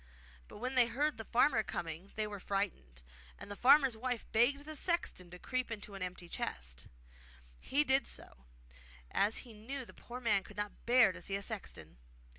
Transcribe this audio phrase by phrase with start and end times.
[0.47, 3.03] But when they heard the farmer coming they were frightened,
[3.37, 6.87] and the farmer's wife begged the sexton to creep into a great empty chest.
[7.59, 8.45] He did so,
[9.11, 11.97] as he knew the poor man could not bear to see a sexton.